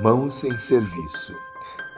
Mãos 0.00 0.42
em 0.42 0.56
serviço. 0.56 1.34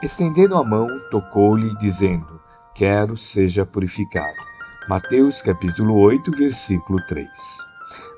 Estendendo 0.03 0.57
a 0.57 0.63
mão, 0.65 0.87
tocou-lhe, 1.09 1.73
dizendo: 1.77 2.41
Quero 2.73 3.15
seja 3.15 3.65
purificado. 3.65 4.35
Mateus 4.89 5.41
capítulo 5.41 5.95
8, 6.01 6.29
versículo 6.31 6.99
3. 7.07 7.29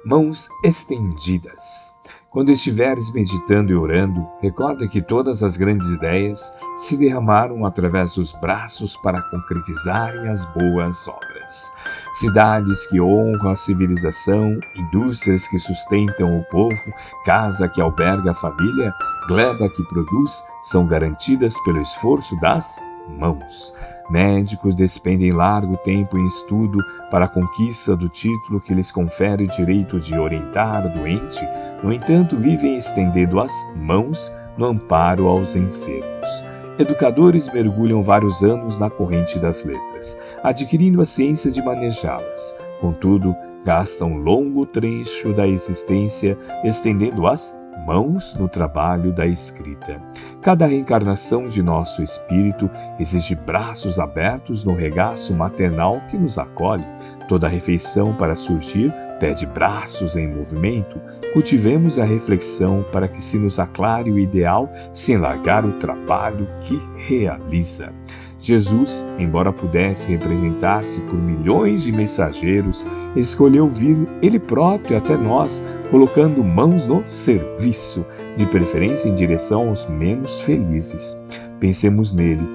Mãos 0.04 0.50
estendidas. 0.64 1.94
Quando 2.32 2.52
estiveres 2.52 3.14
meditando 3.14 3.72
e 3.72 3.76
orando, 3.76 4.28
recorda 4.42 4.88
que 4.88 5.02
todas 5.02 5.44
as 5.44 5.56
grandes 5.58 5.88
ideias 5.90 6.52
se 6.78 6.98
derramaram 6.98 7.64
através 7.64 8.16
dos 8.16 8.34
braços 8.34 8.98
para 8.98 9.22
concretizarem 9.30 10.28
as 10.28 10.44
boas 10.54 11.08
obras. 11.08 11.72
Cidades 12.20 12.88
que 12.88 13.00
honram 13.00 13.52
a 13.52 13.56
civilização, 13.56 14.60
indústrias 14.76 15.48
que 15.48 15.60
sustentam 15.60 16.40
o 16.40 16.44
povo, 16.46 16.76
casa 17.24 17.70
que 17.70 17.80
alberga 17.80 18.32
a 18.32 18.34
família, 18.34 18.92
gleba 19.28 19.70
que 19.70 19.84
produz, 19.84 20.42
são 20.64 20.88
garantidas 20.88 21.54
pelo 21.64 21.80
esforço 21.80 22.36
das 22.40 22.76
mãos. 23.20 23.72
Médicos 24.10 24.74
despendem 24.74 25.30
largo 25.30 25.78
tempo 25.78 26.18
em 26.18 26.26
estudo 26.26 26.80
para 27.12 27.26
a 27.26 27.30
conquista 27.30 27.96
do 27.96 28.10
título 28.10 28.60
que 28.62 28.74
lhes 28.74 28.92
confere 28.92 29.44
o 29.44 29.56
direito 29.56 30.00
de 30.00 30.18
orientar 30.18 30.88
o 30.88 30.90
doente, 30.90 31.48
no 31.84 31.94
entanto, 31.94 32.36
vivem 32.36 32.78
estendendo 32.78 33.40
as 33.40 33.54
mãos 33.76 34.32
no 34.58 34.66
amparo 34.66 35.28
aos 35.28 35.56
enfermos. 35.56 36.48
Educadores 36.80 37.52
mergulham 37.54 38.02
vários 38.02 38.42
anos 38.42 38.78
na 38.80 38.90
corrente 38.90 39.38
das 39.38 39.64
letras, 39.64 40.18
adquirindo 40.44 41.02
a 41.02 41.06
ciência 41.06 41.52
de 41.52 41.62
manejá-las. 41.62 42.58
Contudo, 42.80 43.36
gastam 43.66 44.14
um 44.14 44.18
longo 44.18 44.66
trecho 44.66 45.34
da 45.34 45.48
existência 45.48 46.38
estendendo 46.64 47.28
as 47.28 47.54
mãos 47.86 48.34
no 48.36 48.48
trabalho 48.48 49.12
da 49.12 49.26
escrita. 49.26 50.02
Cada 50.42 50.66
reencarnação 50.66 51.48
de 51.48 51.62
nosso 51.62 52.02
espírito 52.02 52.70
exige 53.00 53.36
braços 53.36 54.00
abertos 54.00 54.64
no 54.64 54.74
regaço 54.74 55.34
maternal 55.34 56.02
que 56.10 56.18
nos 56.18 56.38
acolhe. 56.38 56.86
Toda 57.28 57.48
refeição 57.48 58.14
para 58.14 58.36
surgir 58.36 58.94
pede 59.20 59.46
braços 59.46 60.16
em 60.16 60.28
movimento. 60.28 61.00
Cultivemos 61.34 62.00
a 62.00 62.06
reflexão 62.06 62.86
para 62.92 63.08
que 63.08 63.22
se 63.22 63.38
nos 63.38 63.60
aclare 63.60 64.12
o 64.12 64.20
ideal 64.20 64.72
sem 64.94 65.18
largar 65.18 65.66
o 65.66 65.74
trabalho 65.74 66.48
que 66.62 66.80
realiza. 66.98 67.92
Jesus, 68.40 69.04
embora 69.18 69.52
pudesse 69.52 70.08
representar-se 70.08 71.02
por 71.02 71.16
milhões 71.16 71.84
de 71.84 71.92
mensageiros, 71.92 72.86
escolheu 73.16 73.68
vir 73.68 73.98
ele 74.22 74.40
próprio 74.40 74.98
até 74.98 75.18
nós, 75.18 75.62
colocando 75.90 76.44
mãos 76.44 76.86
no 76.86 77.04
serviço, 77.08 78.06
de 78.38 78.46
preferência 78.46 79.10
em 79.10 79.16
direção 79.16 79.70
aos 79.70 79.90
menos 79.90 80.40
felizes. 80.42 81.18
Pensemos 81.60 82.14
nele, 82.14 82.48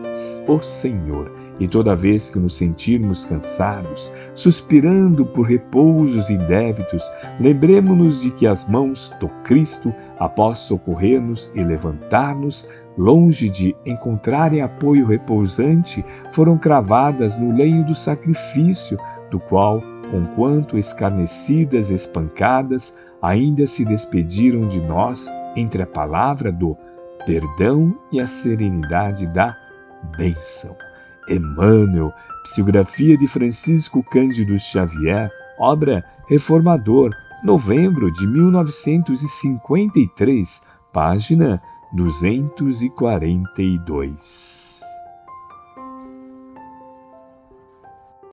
o 0.47 0.61
Senhor, 0.61 1.31
e 1.63 1.69
toda 1.69 1.95
vez 1.95 2.29
que 2.29 2.41
nos 2.41 2.57
sentirmos 2.57 3.25
cansados, 3.25 4.11
suspirando 4.35 5.25
por 5.25 5.47
repousos 5.47 6.29
e 6.29 6.37
débitos, 6.37 7.09
lembremos-nos 7.39 8.21
de 8.21 8.33
que 8.33 8.49
as 8.49 8.69
mãos 8.69 9.13
do 9.21 9.29
Cristo, 9.45 9.95
após 10.19 10.59
socorrer-nos 10.59 11.53
e 11.55 11.63
levantar-nos, 11.63 12.69
longe 12.99 13.49
de 13.49 13.77
encontrarem 13.87 14.61
apoio 14.61 15.07
repousante, 15.07 16.05
foram 16.33 16.59
cravadas 16.59 17.39
no 17.39 17.55
leio 17.55 17.85
do 17.85 17.95
sacrifício, 17.95 18.99
do 19.31 19.39
qual, 19.39 19.81
conquanto 20.11 20.77
escarnecidas 20.77 21.91
e 21.91 21.95
espancadas, 21.95 22.93
ainda 23.23 23.69
se 23.69 23.85
despediram 23.85 24.67
de 24.67 24.81
nós 24.81 25.29
entre 25.55 25.81
a 25.81 25.87
palavra 25.87 26.51
do 26.51 26.77
perdão 27.25 27.97
e 28.11 28.21
a 28.21 28.27
serenidade 28.27 29.29
da 29.29 29.57
bênção. 30.19 30.75
Emmanuel, 31.29 32.13
psicografia 32.45 33.17
de 33.17 33.27
Francisco 33.27 34.03
Cândido 34.03 34.59
Xavier, 34.59 35.31
obra 35.59 36.05
Reformador, 36.29 37.11
novembro 37.45 38.13
de 38.13 38.27
1953, 38.27 40.61
página 40.93 41.63
242. 41.93 44.72